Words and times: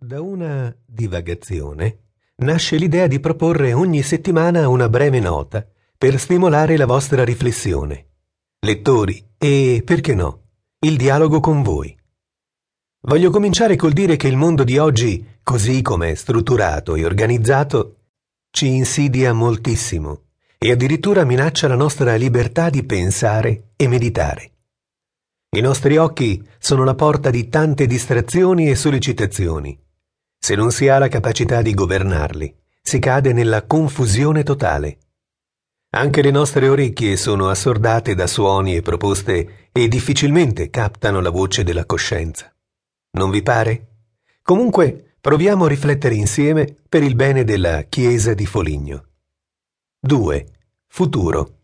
Da 0.00 0.20
una 0.20 0.72
divagazione 0.86 2.10
nasce 2.36 2.76
l'idea 2.76 3.08
di 3.08 3.18
proporre 3.18 3.72
ogni 3.72 4.02
settimana 4.02 4.68
una 4.68 4.88
breve 4.88 5.18
nota 5.18 5.66
per 5.98 6.20
stimolare 6.20 6.76
la 6.76 6.86
vostra 6.86 7.24
riflessione, 7.24 8.06
lettori 8.60 9.30
e, 9.36 9.82
perché 9.84 10.14
no, 10.14 10.42
il 10.86 10.96
dialogo 10.96 11.40
con 11.40 11.62
voi. 11.62 11.98
Voglio 13.08 13.30
cominciare 13.30 13.74
col 13.74 13.92
dire 13.92 14.14
che 14.14 14.28
il 14.28 14.36
mondo 14.36 14.62
di 14.62 14.78
oggi, 14.78 15.40
così 15.42 15.82
come 15.82 16.12
è 16.12 16.14
strutturato 16.14 16.94
e 16.94 17.04
organizzato, 17.04 17.96
ci 18.50 18.68
insidia 18.68 19.32
moltissimo 19.32 20.26
e 20.58 20.70
addirittura 20.70 21.24
minaccia 21.24 21.66
la 21.66 21.74
nostra 21.74 22.14
libertà 22.14 22.70
di 22.70 22.84
pensare 22.84 23.70
e 23.74 23.88
meditare. 23.88 24.52
I 25.56 25.60
nostri 25.60 25.96
occhi 25.96 26.40
sono 26.60 26.84
la 26.84 26.94
porta 26.94 27.30
di 27.30 27.48
tante 27.48 27.86
distrazioni 27.86 28.70
e 28.70 28.76
sollecitazioni. 28.76 29.86
Se 30.48 30.54
non 30.54 30.70
si 30.70 30.88
ha 30.88 30.96
la 30.96 31.08
capacità 31.08 31.60
di 31.60 31.74
governarli, 31.74 32.56
si 32.80 32.98
cade 33.00 33.34
nella 33.34 33.66
confusione 33.66 34.44
totale. 34.44 34.96
Anche 35.90 36.22
le 36.22 36.30
nostre 36.30 36.70
orecchie 36.70 37.18
sono 37.18 37.50
assordate 37.50 38.14
da 38.14 38.26
suoni 38.26 38.74
e 38.74 38.80
proposte 38.80 39.68
e 39.70 39.88
difficilmente 39.88 40.70
captano 40.70 41.20
la 41.20 41.28
voce 41.28 41.64
della 41.64 41.84
coscienza. 41.84 42.50
Non 43.18 43.28
vi 43.28 43.42
pare? 43.42 43.88
Comunque, 44.40 45.16
proviamo 45.20 45.66
a 45.66 45.68
riflettere 45.68 46.14
insieme 46.14 46.78
per 46.88 47.02
il 47.02 47.14
bene 47.14 47.44
della 47.44 47.82
Chiesa 47.82 48.32
di 48.32 48.46
Foligno. 48.46 49.04
2. 50.00 50.46
Futuro. 50.86 51.58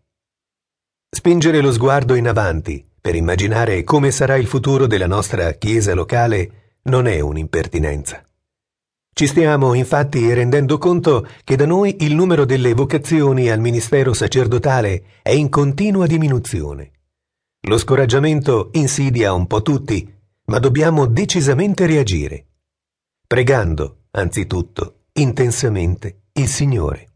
Spingere 1.08 1.62
lo 1.62 1.72
sguardo 1.72 2.16
in 2.16 2.28
avanti 2.28 2.86
per 3.00 3.14
immaginare 3.14 3.82
come 3.82 4.10
sarà 4.10 4.36
il 4.36 4.46
futuro 4.46 4.86
della 4.86 5.06
nostra 5.06 5.52
Chiesa 5.52 5.94
locale 5.94 6.76
non 6.82 7.06
è 7.06 7.20
un'impertinenza. 7.20 8.22
Ci 9.16 9.28
stiamo 9.28 9.74
infatti 9.74 10.32
rendendo 10.32 10.76
conto 10.76 11.24
che 11.44 11.54
da 11.54 11.66
noi 11.66 11.98
il 12.00 12.16
numero 12.16 12.44
delle 12.44 12.74
vocazioni 12.74 13.48
al 13.48 13.60
ministero 13.60 14.12
sacerdotale 14.12 15.20
è 15.22 15.30
in 15.30 15.48
continua 15.50 16.08
diminuzione. 16.08 16.90
Lo 17.68 17.78
scoraggiamento 17.78 18.70
insidia 18.72 19.32
un 19.32 19.46
po' 19.46 19.62
tutti, 19.62 20.12
ma 20.46 20.58
dobbiamo 20.58 21.06
decisamente 21.06 21.86
reagire. 21.86 22.46
Pregando, 23.24 24.06
anzitutto, 24.10 25.04
intensamente, 25.12 26.22
il 26.32 26.48
Signore. 26.48 27.10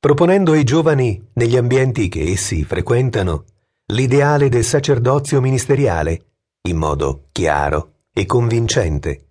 Proponendo 0.00 0.52
ai 0.52 0.64
giovani, 0.64 1.24
negli 1.34 1.56
ambienti 1.56 2.08
che 2.08 2.32
essi 2.32 2.64
frequentano, 2.64 3.44
l'ideale 3.92 4.48
del 4.48 4.64
sacerdozio 4.64 5.40
ministeriale, 5.40 6.32
in 6.62 6.78
modo 6.78 7.28
chiaro 7.30 8.06
e 8.12 8.26
convincente, 8.26 9.27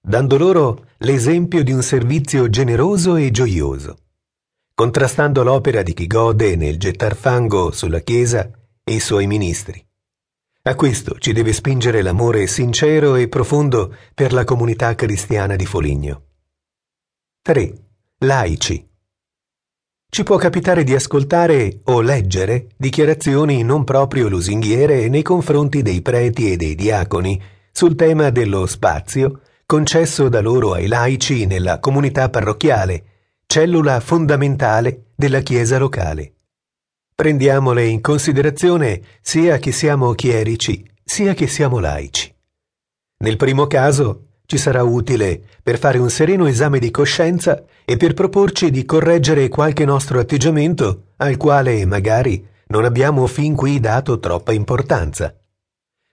dando 0.00 0.36
loro 0.38 0.86
l'esempio 0.98 1.62
di 1.62 1.72
un 1.72 1.82
servizio 1.82 2.48
generoso 2.48 3.16
e 3.16 3.30
gioioso, 3.30 3.98
contrastando 4.74 5.42
l'opera 5.42 5.82
di 5.82 5.94
chi 5.94 6.06
gode 6.06 6.56
nel 6.56 6.78
gettar 6.78 7.14
fango 7.14 7.70
sulla 7.72 8.00
Chiesa 8.00 8.50
e 8.84 8.94
i 8.94 9.00
suoi 9.00 9.26
ministri. 9.26 9.84
A 10.62 10.74
questo 10.74 11.18
ci 11.18 11.32
deve 11.32 11.52
spingere 11.52 12.02
l'amore 12.02 12.46
sincero 12.46 13.14
e 13.14 13.28
profondo 13.28 13.94
per 14.14 14.32
la 14.32 14.44
comunità 14.44 14.94
cristiana 14.94 15.56
di 15.56 15.66
Foligno. 15.66 16.24
3. 17.42 17.72
Laici. 18.18 18.86
Ci 20.10 20.22
può 20.22 20.36
capitare 20.36 20.84
di 20.84 20.94
ascoltare 20.94 21.80
o 21.84 22.00
leggere 22.00 22.68
dichiarazioni 22.76 23.62
non 23.62 23.84
proprio 23.84 24.28
lusinghiere 24.28 25.08
nei 25.08 25.22
confronti 25.22 25.82
dei 25.82 26.02
preti 26.02 26.52
e 26.52 26.56
dei 26.56 26.74
diaconi 26.74 27.40
sul 27.72 27.94
tema 27.94 28.30
dello 28.30 28.66
spazio 28.66 29.42
concesso 29.70 30.30
da 30.30 30.40
loro 30.40 30.72
ai 30.72 30.86
laici 30.86 31.44
nella 31.44 31.78
comunità 31.78 32.30
parrocchiale, 32.30 33.04
cellula 33.46 34.00
fondamentale 34.00 35.10
della 35.14 35.40
Chiesa 35.40 35.76
locale. 35.76 36.36
Prendiamole 37.14 37.84
in 37.84 38.00
considerazione 38.00 39.02
sia 39.20 39.58
che 39.58 39.70
siamo 39.72 40.14
chierici, 40.14 40.82
sia 41.04 41.34
che 41.34 41.46
siamo 41.48 41.80
laici. 41.80 42.34
Nel 43.18 43.36
primo 43.36 43.66
caso 43.66 44.28
ci 44.46 44.56
sarà 44.56 44.82
utile 44.82 45.42
per 45.62 45.76
fare 45.78 45.98
un 45.98 46.08
sereno 46.08 46.46
esame 46.46 46.78
di 46.78 46.90
coscienza 46.90 47.62
e 47.84 47.98
per 47.98 48.14
proporci 48.14 48.70
di 48.70 48.86
correggere 48.86 49.48
qualche 49.48 49.84
nostro 49.84 50.18
atteggiamento 50.18 51.08
al 51.18 51.36
quale 51.36 51.84
magari 51.84 52.42
non 52.68 52.86
abbiamo 52.86 53.26
fin 53.26 53.54
qui 53.54 53.80
dato 53.80 54.18
troppa 54.18 54.52
importanza. 54.52 55.38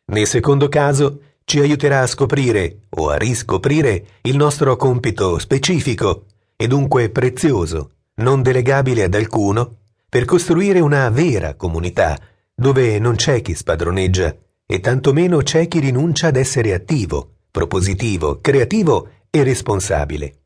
Nel 0.08 0.28
secondo 0.28 0.68
caso 0.68 1.22
ci 1.46 1.60
aiuterà 1.60 2.02
a 2.02 2.08
scoprire 2.08 2.88
o 2.90 3.10
a 3.10 3.18
riscoprire 3.18 4.06
il 4.24 4.36
nostro 4.36 4.76
compito 4.76 5.38
specifico 5.38 6.26
e 6.56 6.68
dunque 6.68 7.10
prezioso, 7.10 7.92
non 8.16 8.42
delegabile 8.42 9.04
ad 9.04 9.14
alcuno, 9.14 9.78
per 10.10 10.26
costruire 10.26 10.80
una 10.80 11.10
vera 11.10 11.56
comunità 11.56 12.18
dove 12.54 13.00
non 13.00 13.16
c'è 13.16 13.42
chi 13.42 13.54
spadroneggia 13.54 14.36
e 14.66 14.80
tantomeno 14.80 15.38
c'è 15.38 15.68
chi 15.68 15.80
rinuncia 15.80 16.28
ad 16.28 16.36
essere 16.36 16.74
attivo 16.74 17.36
propositivo, 17.56 18.42
creativo 18.42 19.08
e 19.30 19.42
responsabile. 19.42 20.42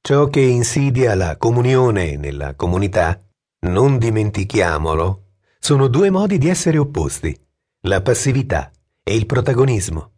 Ciò 0.00 0.28
che 0.28 0.40
insidia 0.40 1.14
la 1.14 1.36
comunione 1.36 2.16
nella 2.16 2.54
comunità, 2.54 3.22
non 3.66 3.98
dimentichiamolo, 3.98 5.24
sono 5.58 5.88
due 5.88 6.08
modi 6.08 6.38
di 6.38 6.48
essere 6.48 6.78
opposti, 6.78 7.38
la 7.82 8.00
passività 8.00 8.70
e 9.02 9.16
il 9.16 9.26
protagonismo. 9.26 10.12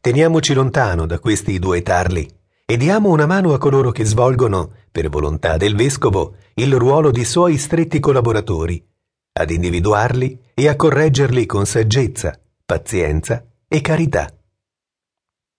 Teniamoci 0.00 0.54
lontano 0.54 1.06
da 1.06 1.18
questi 1.18 1.58
due 1.58 1.82
tarli 1.82 2.28
e 2.64 2.76
diamo 2.76 3.08
una 3.08 3.26
mano 3.26 3.52
a 3.52 3.58
coloro 3.58 3.90
che 3.90 4.04
svolgono, 4.04 4.72
per 4.92 5.08
volontà 5.08 5.56
del 5.56 5.74
vescovo, 5.74 6.36
il 6.54 6.72
ruolo 6.76 7.10
di 7.10 7.24
suoi 7.24 7.56
stretti 7.56 7.98
collaboratori, 7.98 8.86
ad 9.32 9.50
individuarli 9.50 10.38
e 10.54 10.68
a 10.68 10.76
correggerli 10.76 11.46
con 11.46 11.66
saggezza, 11.66 12.38
pazienza 12.64 13.44
e 13.66 13.80
carità. 13.80 14.32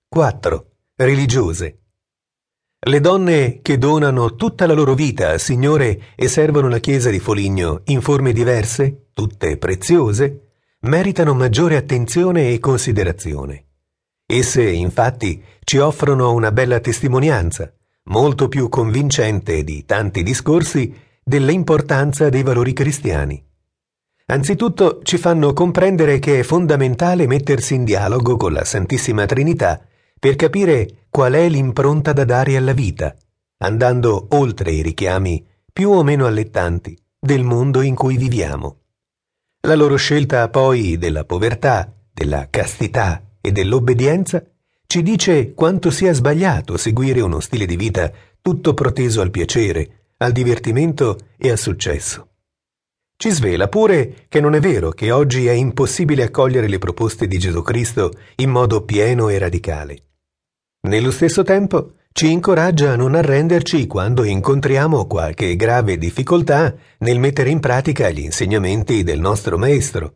4. 0.08 0.72
Religiose. 0.96 1.80
Le 2.80 3.00
donne 3.02 3.60
che 3.62 3.78
donano 3.78 4.36
tutta 4.36 4.66
la 4.66 4.74
loro 4.74 4.94
vita 4.94 5.32
al 5.32 5.40
Signore 5.42 6.14
e 6.16 6.30
servono 6.30 6.70
la 6.70 6.80
Chiesa 6.80 7.10
di 7.10 7.20
Foligno 7.20 7.82
in 7.86 8.02
forme 8.02 8.32
diverse, 8.32 9.10
tutte 9.14 9.58
preziose, 9.58 10.52
meritano 10.82 11.34
maggiore 11.34 11.76
attenzione 11.76 12.52
e 12.54 12.60
considerazione. 12.60 13.69
Esse, 14.32 14.70
infatti, 14.70 15.44
ci 15.64 15.80
offrono 15.80 16.34
una 16.34 16.52
bella 16.52 16.80
testimonianza, 16.80 17.74
molto 18.10 18.48
più 18.48 18.70
convincente 18.70 19.64
di 19.64 19.86
tanti 19.86 20.22
discorsi, 20.22 20.96
dell'importanza 21.24 22.30
dei 22.30 22.44
valori 22.44 22.74
cristiani. 22.74 23.44
Anzitutto 24.28 25.00
ci 25.02 25.18
fanno 25.18 25.54
comprendere 25.54 26.20
che 26.20 26.42
è 26.42 26.44
fondamentale 26.44 27.26
mettersi 27.26 27.74
in 27.74 27.84
dialogo 27.84 28.38
con 28.38 28.54
la 28.54 28.64
Santissima 28.64 29.26
Trinità 29.26 29.82
per 30.20 30.36
capire 30.36 31.06
qual 31.10 31.34
è 31.34 31.50
l'impronta 31.50 32.14
da 32.14 32.24
dare 32.24 32.56
alla 32.56 32.74
vita, 32.74 33.16
andando 33.64 34.28
oltre 34.34 34.72
i 34.74 34.84
richiami 34.84 35.44
più 35.74 35.90
o 35.90 36.04
meno 36.04 36.28
allettanti 36.28 36.96
del 37.20 37.44
mondo 37.44 37.82
in 37.82 37.96
cui 37.96 38.16
viviamo. 38.16 38.82
La 39.62 39.74
loro 39.74 39.96
scelta 39.96 40.48
poi 40.50 41.00
della 41.00 41.26
povertà, 41.26 41.92
della 42.14 42.46
castità 42.52 43.24
e 43.42 43.52
dell'obbedienza 43.52 44.44
ci 44.88 45.04
dice 45.04 45.54
quanto 45.54 45.92
sia 45.92 46.14
sbagliato 46.14 46.76
seguire 46.78 47.22
uno 47.22 47.40
stile 47.40 47.66
di 47.66 47.76
vita 47.76 48.12
tutto 48.42 48.74
proteso 48.74 49.22
al 49.22 49.30
piacere, 49.32 50.14
al 50.18 50.32
divertimento 50.32 51.18
e 51.38 51.52
al 51.52 51.58
successo. 51.58 52.28
Ci 53.16 53.30
svela 53.32 53.68
pure 53.68 54.26
che 54.30 54.40
non 54.40 54.56
è 54.56 54.60
vero 54.60 54.92
che 54.92 55.12
oggi 55.12 55.46
è 55.46 55.52
impossibile 55.52 56.24
accogliere 56.24 56.68
le 56.68 56.78
proposte 56.80 57.28
di 57.28 57.38
Gesù 57.38 57.62
Cristo 57.62 58.14
in 58.38 58.50
modo 58.50 58.84
pieno 58.86 59.30
e 59.30 59.38
radicale. 59.38 60.04
Nello 60.88 61.12
stesso 61.12 61.44
tempo 61.44 61.96
ci 62.14 62.32
incoraggia 62.32 62.94
a 62.94 62.96
non 62.96 63.16
arrenderci 63.16 63.88
quando 63.88 64.24
incontriamo 64.24 65.06
qualche 65.06 65.56
grave 65.56 65.98
difficoltà 65.98 66.74
nel 67.00 67.20
mettere 67.20 67.50
in 67.50 67.60
pratica 67.60 68.10
gli 68.10 68.20
insegnamenti 68.20 69.04
del 69.04 69.20
nostro 69.20 69.58
Maestro. 69.58 70.14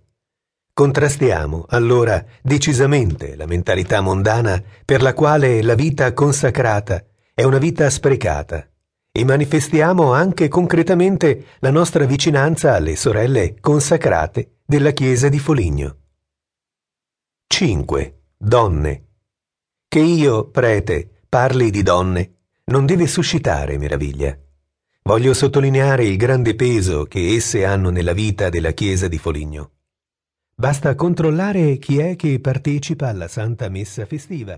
Contrastiamo 0.74 1.66
allora 1.70 2.26
decisamente 2.42 3.36
la 3.36 3.46
mentalità 3.46 4.02
mondana 4.02 4.60
per 4.84 5.04
la 5.04 5.14
quale 5.14 5.62
la 5.62 5.76
vita 5.76 6.14
consacrata 6.14 7.06
è 7.32 7.44
una 7.44 7.60
vita 7.60 7.88
sprecata 7.92 8.68
e 9.12 9.24
manifestiamo 9.24 10.14
anche 10.14 10.48
concretamente 10.48 11.46
la 11.60 11.70
nostra 11.70 12.06
vicinanza 12.06 12.74
alle 12.74 12.96
sorelle 12.96 13.60
consacrate 13.60 14.62
della 14.66 14.90
Chiesa 14.92 15.30
di 15.30 15.38
Foligno. 15.38 15.98
5. 17.46 18.22
Donne 18.36 19.06
che 19.94 20.00
io, 20.00 20.50
prete, 20.50 21.26
parli 21.30 21.70
di 21.70 21.84
donne 21.84 22.38
non 22.66 22.88
deve 22.88 23.06
suscitare 23.06 23.78
meraviglia. 23.78 24.36
Voglio 25.04 25.36
sottolineare 25.36 26.04
il 26.04 26.18
grande 26.18 26.56
peso 26.56 27.04
che 27.04 27.36
esse 27.36 27.64
hanno 27.64 27.92
nella 27.92 28.14
vita 28.14 28.50
della 28.50 28.72
Chiesa 28.72 29.08
di 29.08 29.20
Foligno. 29.20 29.73
Basta 30.64 30.96
controllare 30.96 31.76
chi 31.76 31.98
è 31.98 32.16
che 32.16 32.40
partecipa 32.40 33.10
alla 33.10 33.28
Santa 33.28 33.68
Messa 33.68 34.06
festiva. 34.06 34.58